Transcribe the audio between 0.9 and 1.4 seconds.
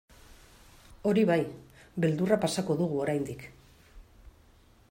Hori bai,